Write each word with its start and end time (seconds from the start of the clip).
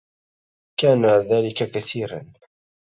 كان 0.79 1.05
ذلك 1.05 1.57
كثيرا 1.63 2.33